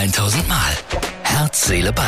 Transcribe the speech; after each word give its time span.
1000 0.00 0.48
Mal. 0.48 0.56
Herz, 1.24 1.66
Seele, 1.66 1.92
Ball. 1.92 2.06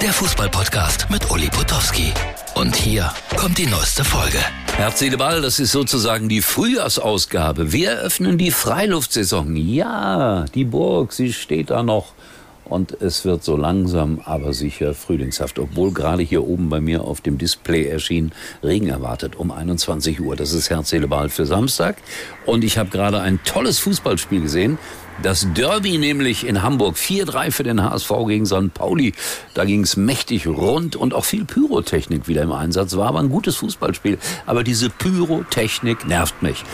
Der 0.00 0.12
Fußballpodcast 0.12 1.10
mit 1.10 1.28
Uli 1.32 1.48
Potowski. 1.48 2.12
Und 2.54 2.76
hier 2.76 3.12
kommt 3.36 3.58
die 3.58 3.66
neueste 3.66 4.04
Folge. 4.04 4.38
Herz, 4.76 5.00
Seele, 5.00 5.16
Ball, 5.16 5.42
das 5.42 5.58
ist 5.58 5.72
sozusagen 5.72 6.28
die 6.28 6.42
Frühjahrsausgabe. 6.42 7.72
Wir 7.72 7.90
eröffnen 7.90 8.38
die 8.38 8.52
Freiluftsaison. 8.52 9.56
Ja, 9.56 10.44
die 10.54 10.62
Burg, 10.62 11.12
sie 11.12 11.32
steht 11.32 11.70
da 11.70 11.82
noch. 11.82 12.12
Und 12.66 12.92
es 13.02 13.24
wird 13.24 13.42
so 13.42 13.56
langsam, 13.56 14.20
aber 14.24 14.52
sicher 14.52 14.94
frühlingshaft. 14.94 15.58
Obwohl 15.58 15.90
gerade 15.92 16.22
hier 16.22 16.46
oben 16.46 16.68
bei 16.68 16.80
mir 16.80 17.02
auf 17.02 17.20
dem 17.20 17.36
Display 17.36 17.88
erschien, 17.88 18.30
Regen 18.62 18.86
erwartet 18.86 19.34
um 19.34 19.50
21 19.50 20.20
Uhr. 20.20 20.36
Das 20.36 20.52
ist 20.52 20.70
Herz, 20.70 20.90
Seele, 20.90 21.08
Ball 21.08 21.28
für 21.28 21.46
Samstag. 21.46 21.96
Und 22.46 22.62
ich 22.62 22.78
habe 22.78 22.90
gerade 22.90 23.20
ein 23.20 23.40
tolles 23.42 23.80
Fußballspiel 23.80 24.40
gesehen. 24.40 24.78
Das 25.22 25.46
Derby 25.54 25.96
nämlich 25.98 26.46
in 26.46 26.62
Hamburg. 26.62 26.96
4-3 26.96 27.50
für 27.50 27.62
den 27.62 27.82
HSV 27.82 28.10
gegen 28.26 28.46
St. 28.46 28.74
Pauli. 28.74 29.14
Da 29.54 29.64
ging 29.64 29.82
es 29.82 29.96
mächtig 29.96 30.46
rund 30.46 30.96
und 30.96 31.14
auch 31.14 31.24
viel 31.24 31.44
Pyrotechnik 31.44 32.28
wieder 32.28 32.42
im 32.42 32.52
Einsatz. 32.52 32.96
War 32.96 33.08
aber 33.08 33.20
ein 33.20 33.30
gutes 33.30 33.56
Fußballspiel. 33.56 34.18
Aber 34.44 34.64
diese 34.64 34.90
Pyrotechnik 34.90 36.06
nervt 36.06 36.42
mich. 36.42 36.64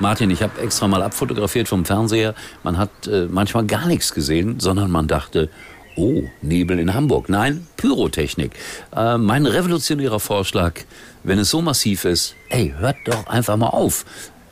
Martin, 0.00 0.30
ich 0.30 0.42
habe 0.42 0.60
extra 0.60 0.88
mal 0.88 1.02
abfotografiert 1.02 1.68
vom 1.68 1.84
Fernseher. 1.84 2.34
Man 2.62 2.78
hat 2.78 3.06
äh, 3.06 3.26
manchmal 3.30 3.66
gar 3.66 3.86
nichts 3.86 4.14
gesehen, 4.14 4.58
sondern 4.58 4.90
man 4.90 5.06
dachte, 5.06 5.50
oh, 5.96 6.22
Nebel 6.40 6.78
in 6.78 6.94
Hamburg. 6.94 7.28
Nein, 7.28 7.66
Pyrotechnik. 7.76 8.52
Äh, 8.96 9.18
mein 9.18 9.44
revolutionärer 9.44 10.20
Vorschlag, 10.20 10.80
wenn 11.22 11.38
es 11.38 11.50
so 11.50 11.60
massiv 11.60 12.06
ist, 12.06 12.34
ey, 12.48 12.74
hört 12.78 12.96
doch 13.04 13.26
einfach 13.26 13.58
mal 13.58 13.68
auf 13.68 14.06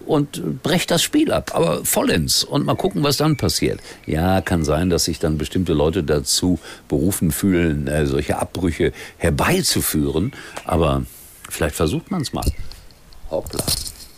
und 0.09 0.63
brecht 0.63 0.91
das 0.91 1.03
Spiel 1.03 1.33
ab, 1.33 1.53
aber 1.55 1.85
vollends 1.85 2.43
und 2.43 2.65
mal 2.65 2.75
gucken, 2.75 3.03
was 3.03 3.19
dann 3.19 3.37
passiert. 3.37 3.81
Ja, 4.07 4.41
kann 4.41 4.65
sein, 4.65 4.91
dass 4.91 5.05
sich 5.05 5.19
dann 5.19 5.39
bestimmte 5.39 5.75
Leute 5.75 6.03
dazu 6.03 6.59
berufen 6.89 7.31
fühlen, 7.31 7.87
äh, 7.87 8.07
solche 8.07 8.39
Abbrüche 8.39 8.93
herbeizuführen, 9.19 10.33
aber 10.65 11.05
vielleicht 11.49 11.77
versucht 11.77 12.11
man 12.11 12.23
es 12.23 12.33
mal. 12.33 12.51
Hoppla. 13.31 13.65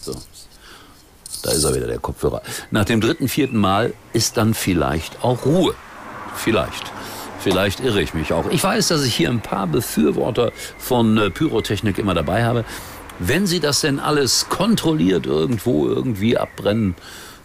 So. 0.00 0.14
Da 1.42 1.52
ist 1.52 1.64
er 1.64 1.74
wieder, 1.74 1.86
der 1.86 1.98
Kopfhörer. 1.98 2.42
Nach 2.70 2.84
dem 2.84 3.00
dritten, 3.00 3.28
vierten 3.28 3.56
Mal 3.56 3.94
ist 4.12 4.36
dann 4.36 4.54
vielleicht 4.54 5.24
auch 5.24 5.44
Ruhe. 5.44 5.74
Vielleicht. 6.36 6.92
Vielleicht 7.40 7.80
irre 7.80 8.02
ich 8.02 8.12
mich 8.12 8.32
auch. 8.32 8.50
Ich 8.50 8.62
weiß, 8.62 8.88
dass 8.88 9.02
ich 9.02 9.14
hier 9.14 9.30
ein 9.30 9.40
paar 9.40 9.66
Befürworter 9.66 10.52
von 10.78 11.16
äh, 11.16 11.30
Pyrotechnik 11.30 11.98
immer 11.98 12.12
dabei 12.12 12.44
habe. 12.44 12.64
Wenn 13.22 13.46
Sie 13.46 13.60
das 13.60 13.82
denn 13.82 14.00
alles 14.00 14.48
kontrolliert 14.48 15.26
irgendwo 15.26 15.86
irgendwie 15.86 16.38
abbrennen, 16.38 16.94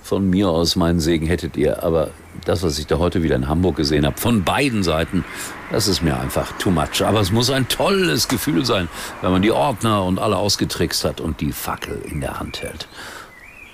von 0.02 0.30
mir 0.30 0.50
aus 0.50 0.76
meinen 0.78 1.02
Segen 1.02 1.28
hättet 1.28 1.58
ihr. 1.58 1.84
Aber 1.84 2.12
das, 2.46 2.64
was 2.64 2.80
ich 2.80 2.88
da 2.88 2.98
heute 2.98 3.24
wieder 3.24 3.36
in 3.36 3.50
Hamburg 3.50 3.76
gesehen 3.76 4.06
habe, 4.06 4.18
von 4.18 4.46
beiden 4.46 4.84
Seiten, 4.84 5.26
das 5.72 5.90
ist 5.90 6.02
mir 6.02 6.18
einfach 6.18 6.54
too 6.60 6.72
much. 6.72 7.04
Aber 7.04 7.20
es 7.20 7.32
muss 7.32 7.50
ein 7.50 7.68
tolles 7.68 8.30
Gefühl 8.30 8.66
sein, 8.66 8.88
wenn 9.22 9.32
man 9.32 9.42
die 9.42 9.52
Ordner 9.52 10.06
und 10.06 10.18
alle 10.18 10.38
ausgetrickst 10.38 11.04
hat 11.04 11.20
und 11.20 11.42
die 11.42 11.52
Fackel 11.52 12.02
in 12.10 12.22
der 12.22 12.40
Hand 12.40 12.62
hält. 12.62 12.88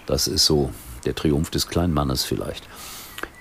Das 0.07 0.27
ist 0.27 0.45
so 0.45 0.71
der 1.05 1.13
Triumph 1.13 1.51
des 1.51 1.67
kleinen 1.67 1.93
Mannes 1.93 2.23
vielleicht. 2.23 2.63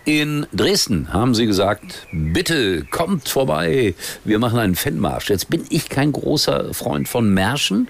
In 0.04 0.46
Dresden 0.52 1.12
haben 1.12 1.34
sie 1.34 1.46
gesagt, 1.46 2.08
bitte 2.12 2.84
kommt 2.84 3.28
vorbei, 3.28 3.94
wir 4.24 4.38
machen 4.38 4.58
einen 4.58 4.74
Fanmarsch. 4.74 5.30
Jetzt 5.30 5.48
bin 5.48 5.64
ich 5.70 5.88
kein 5.88 6.12
großer 6.12 6.74
Freund 6.74 7.08
von 7.08 7.32
Märschen, 7.32 7.88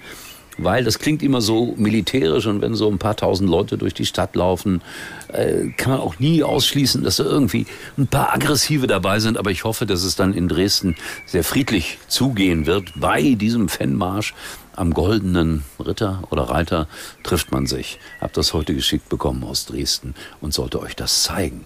weil 0.57 0.83
das 0.83 0.99
klingt 0.99 1.23
immer 1.23 1.41
so 1.41 1.73
militärisch 1.77 2.45
und 2.45 2.61
wenn 2.61 2.75
so 2.75 2.89
ein 2.89 2.97
paar 2.97 3.15
tausend 3.15 3.49
Leute 3.49 3.77
durch 3.77 3.93
die 3.93 4.05
Stadt 4.05 4.35
laufen, 4.35 4.81
äh, 5.29 5.69
kann 5.77 5.91
man 5.91 6.01
auch 6.01 6.19
nie 6.19 6.43
ausschließen, 6.43 7.03
dass 7.03 7.17
da 7.17 7.23
irgendwie 7.23 7.65
ein 7.97 8.07
paar 8.07 8.33
Aggressive 8.33 8.87
dabei 8.87 9.19
sind. 9.19 9.37
Aber 9.37 9.51
ich 9.51 9.63
hoffe, 9.63 9.85
dass 9.85 10.03
es 10.03 10.15
dann 10.15 10.33
in 10.33 10.47
Dresden 10.47 10.95
sehr 11.25 11.43
friedlich 11.43 11.99
zugehen 12.07 12.65
wird 12.65 12.93
bei 12.95 13.33
diesem 13.33 13.69
Fanmarsch. 13.69 14.33
Am 14.75 14.93
goldenen 14.93 15.63
Ritter 15.79 16.23
oder 16.29 16.43
Reiter 16.43 16.87
trifft 17.23 17.51
man 17.51 17.67
sich. 17.67 17.99
Hab 18.21 18.33
das 18.33 18.53
heute 18.53 18.73
geschickt 18.73 19.09
bekommen 19.09 19.43
aus 19.43 19.65
Dresden 19.65 20.15
und 20.39 20.53
sollte 20.53 20.81
euch 20.81 20.95
das 20.95 21.23
zeigen. 21.23 21.65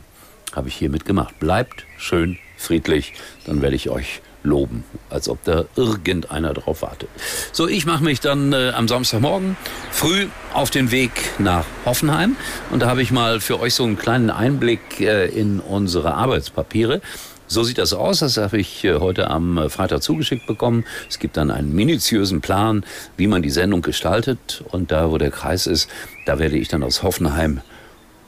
Habe 0.54 0.70
ich 0.70 0.76
hiermit 0.76 1.06
gemacht. 1.06 1.38
Bleibt 1.40 1.86
schön 1.98 2.40
friedlich, 2.58 3.14
dann 3.46 3.62
werde 3.62 3.76
ich 3.76 3.90
euch 3.90 4.22
loben, 4.46 4.84
als 5.10 5.28
ob 5.28 5.44
da 5.44 5.66
irgendeiner 5.76 6.54
drauf 6.54 6.82
wartet. 6.82 7.10
So, 7.52 7.68
ich 7.68 7.86
mache 7.86 8.04
mich 8.04 8.20
dann 8.20 8.54
äh, 8.54 8.72
am 8.76 8.88
Samstagmorgen 8.88 9.58
früh 9.92 10.28
auf 10.54 10.70
den 10.70 10.92
Weg 10.92 11.12
nach 11.40 11.66
Hoffenheim 11.86 12.36
und 12.72 12.82
da 12.82 12.88
habe 12.88 13.02
ich 13.02 13.12
mal 13.12 13.40
für 13.40 13.60
euch 13.60 13.74
so 13.74 13.84
einen 13.84 13.98
kleinen 13.98 14.30
Einblick 14.30 15.02
äh, 15.02 15.28
in 15.28 15.60
unsere 15.60 16.14
Arbeitspapiere. 16.14 17.02
So 17.48 17.64
sieht 17.64 17.78
das 17.78 17.94
aus. 17.94 18.20
Das 18.20 18.38
habe 18.38 18.58
ich 18.58 18.84
äh, 18.84 18.96
heute 18.96 19.30
am 19.30 19.58
äh, 19.58 19.70
Freitag 19.70 20.02
zugeschickt 20.02 20.48
bekommen. 20.48 20.84
Es 21.10 21.20
gibt 21.20 21.38
dann 21.38 21.52
einen 21.52 21.76
minutiösen 21.76 22.42
Plan, 22.42 22.84
wie 23.18 23.28
man 23.28 23.42
die 23.42 23.52
Sendung 23.52 23.82
gestaltet. 23.82 24.64
Und 24.72 24.92
da, 24.92 25.12
wo 25.12 25.18
der 25.18 25.32
Kreis 25.32 25.68
ist, 25.68 25.90
da 26.26 26.40
werde 26.40 26.58
ich 26.58 26.70
dann 26.70 26.82
aus 26.82 27.04
Hoffenheim 27.04 27.62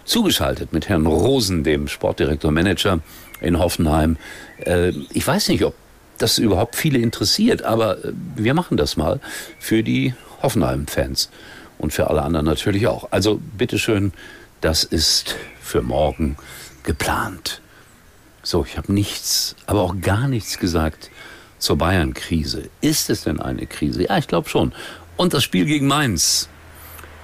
zugeschaltet 0.06 0.72
mit 0.72 0.88
Herrn 0.88 1.06
Rosen, 1.06 1.64
dem 1.64 1.88
Sportdirektor 1.88 2.52
Manager 2.52 3.00
in 3.42 3.60
Hoffenheim. 3.60 4.18
Äh, 4.60 4.92
ich 5.14 5.26
weiß 5.26 5.50
nicht, 5.50 5.64
ob 5.64 5.74
das 6.18 6.38
überhaupt 6.38 6.76
viele 6.76 7.00
interessiert, 7.00 7.64
aber 7.64 7.98
wir 8.36 8.54
machen 8.54 8.78
das 8.78 8.98
mal 8.98 9.20
für 9.60 9.84
die 9.84 10.14
Hoffenheim-Fans 10.42 11.30
und 11.78 11.94
für 11.94 12.10
alle 12.10 12.22
anderen 12.22 12.46
natürlich 12.46 12.88
auch. 12.88 13.08
Also 13.12 13.40
bitteschön, 13.58 14.14
das 14.62 14.84
ist 14.84 15.36
für 15.62 15.82
morgen 15.82 16.38
geplant. 16.84 17.62
So, 18.44 18.66
ich 18.66 18.78
habe 18.78 18.94
nichts, 18.94 19.56
aber 19.66 19.82
auch 19.82 19.96
gar 20.00 20.28
nichts 20.28 20.58
gesagt 20.58 21.12
zur 21.60 21.78
Bayern-Krise. 21.78 22.70
Ist 22.82 23.10
es 23.10 23.24
denn 23.24 23.40
eine 23.40 23.66
Krise? 23.66 24.04
Ja, 24.04 24.18
ich 24.18 24.28
glaube 24.28 24.48
schon. 24.50 24.74
Und 25.18 25.34
das 25.34 25.44
Spiel 25.44 25.66
gegen 25.66 25.88
Mainz. 25.88 26.50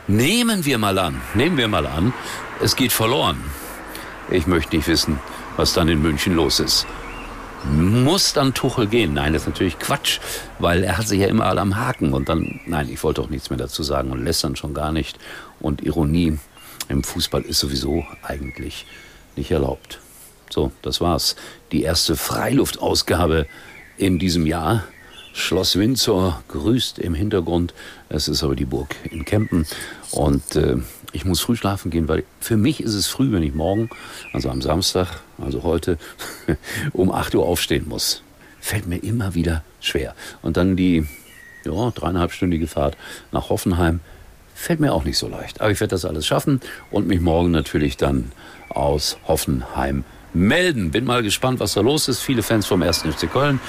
Nehmen 0.07 0.65
wir 0.65 0.77
mal 0.77 0.99
an, 0.99 1.21
nehmen 1.33 1.55
wir 1.55 1.69
mal 1.69 1.85
an, 1.85 2.13
es 2.61 2.75
geht 2.75 2.91
verloren. 2.91 3.37
Ich 4.29 4.47
möchte 4.47 4.75
nicht 4.75 4.87
wissen, 4.89 5.19
was 5.55 5.73
dann 5.73 5.87
in 5.87 6.01
München 6.01 6.35
los 6.35 6.59
ist. 6.59 6.85
Muss 7.71 8.33
dann 8.33 8.53
Tuchel 8.53 8.87
gehen? 8.87 9.13
Nein, 9.13 9.33
das 9.33 9.43
ist 9.43 9.47
natürlich 9.47 9.79
Quatsch, 9.79 10.19
weil 10.59 10.83
er 10.83 10.97
hat 10.97 11.07
sich 11.07 11.21
ja 11.21 11.27
immer 11.27 11.45
alle 11.45 11.61
am 11.61 11.77
Haken 11.77 12.13
und 12.13 12.27
dann, 12.27 12.59
nein, 12.65 12.89
ich 12.91 13.03
wollte 13.03 13.21
auch 13.21 13.29
nichts 13.29 13.49
mehr 13.49 13.57
dazu 13.57 13.83
sagen 13.83 14.11
und 14.11 14.23
lässt 14.23 14.43
dann 14.43 14.55
schon 14.55 14.73
gar 14.73 14.91
nicht. 14.91 15.17
Und 15.59 15.81
Ironie 15.81 16.37
im 16.89 17.03
Fußball 17.03 17.41
ist 17.41 17.59
sowieso 17.59 18.05
eigentlich 18.21 18.85
nicht 19.35 19.51
erlaubt. 19.51 19.99
So, 20.49 20.71
das 20.81 21.01
war's. 21.01 21.35
Die 21.71 21.83
erste 21.83 22.15
Freiluftausgabe 22.15 23.47
in 23.97 24.19
diesem 24.19 24.45
Jahr. 24.45 24.83
Schloss 25.33 25.79
Windsor 25.79 26.43
grüßt 26.49 26.99
im 26.99 27.15
Hintergrund. 27.15 27.73
Es 28.09 28.27
ist 28.27 28.43
aber 28.43 28.55
die 28.55 28.65
Burg 28.65 28.95
in 29.09 29.25
Kempen. 29.25 29.65
Und 30.11 30.55
äh, 30.55 30.77
ich 31.13 31.25
muss 31.25 31.39
früh 31.39 31.55
schlafen 31.55 31.91
gehen, 31.91 32.07
weil 32.07 32.23
für 32.41 32.57
mich 32.57 32.81
ist 32.81 32.95
es 32.95 33.07
früh, 33.07 33.31
wenn 33.31 33.43
ich 33.43 33.53
morgen, 33.53 33.89
also 34.33 34.49
am 34.49 34.61
Samstag, 34.61 35.21
also 35.37 35.63
heute, 35.63 35.97
um 36.91 37.11
8 37.11 37.35
Uhr 37.35 37.45
aufstehen 37.45 37.87
muss. 37.87 38.23
Fällt 38.59 38.87
mir 38.87 38.97
immer 38.97 39.35
wieder 39.35 39.63
schwer. 39.79 40.15
Und 40.41 40.57
dann 40.57 40.75
die 40.75 41.07
ja, 41.65 41.91
dreieinhalbstündige 41.91 42.67
Fahrt 42.67 42.97
nach 43.31 43.49
Hoffenheim. 43.49 43.99
Fällt 44.55 44.79
mir 44.79 44.93
auch 44.93 45.03
nicht 45.03 45.17
so 45.17 45.27
leicht. 45.27 45.61
Aber 45.61 45.71
ich 45.71 45.79
werde 45.79 45.91
das 45.91 46.05
alles 46.05 46.25
schaffen 46.25 46.61
und 46.91 47.07
mich 47.07 47.21
morgen 47.21 47.51
natürlich 47.51 47.97
dann 47.97 48.31
aus 48.69 49.17
Hoffenheim 49.27 50.03
melden. 50.33 50.91
Bin 50.91 51.05
mal 51.05 51.23
gespannt, 51.23 51.59
was 51.59 51.73
da 51.73 51.81
los 51.81 52.07
ist. 52.07 52.21
Viele 52.21 52.43
Fans 52.43 52.65
vom 52.65 52.81
1. 52.81 52.99
FC 53.03 53.31
Köln 53.31 53.59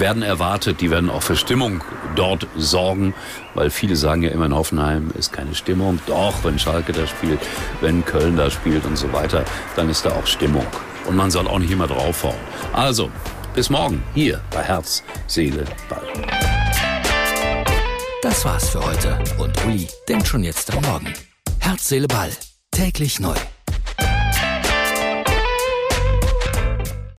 werden 0.00 0.22
erwartet. 0.22 0.80
Die 0.80 0.90
werden 0.90 1.10
auch 1.10 1.22
für 1.22 1.36
Stimmung 1.36 1.82
dort 2.14 2.46
sorgen, 2.56 3.14
weil 3.54 3.70
viele 3.70 3.96
sagen 3.96 4.22
ja 4.22 4.30
immer 4.30 4.46
in 4.46 4.54
Hoffenheim 4.54 5.10
ist 5.16 5.32
keine 5.32 5.54
Stimmung. 5.54 5.98
Doch, 6.06 6.44
wenn 6.44 6.58
Schalke 6.58 6.92
da 6.92 7.06
spielt, 7.06 7.40
wenn 7.80 8.04
Köln 8.04 8.36
da 8.36 8.50
spielt 8.50 8.84
und 8.84 8.96
so 8.96 9.12
weiter, 9.12 9.44
dann 9.76 9.88
ist 9.88 10.04
da 10.04 10.10
auch 10.10 10.26
Stimmung. 10.26 10.66
Und 11.06 11.16
man 11.16 11.30
soll 11.30 11.46
auch 11.46 11.58
nicht 11.58 11.70
immer 11.70 11.86
draufhauen. 11.86 12.36
Also, 12.72 13.10
bis 13.54 13.70
morgen 13.70 14.02
hier 14.14 14.40
bei 14.50 14.62
Herz, 14.62 15.02
Seele, 15.26 15.64
Ball. 15.88 16.02
Das 18.22 18.44
war's 18.44 18.70
für 18.70 18.84
heute 18.84 19.18
und 19.38 19.64
Uli 19.66 19.86
denkt 20.08 20.26
schon 20.26 20.42
jetzt 20.42 20.74
am 20.74 20.82
Morgen. 20.82 21.12
Herz, 21.60 21.88
Seele, 21.88 22.08
Ball. 22.08 22.30
Täglich 22.70 23.20
neu. 23.20 23.34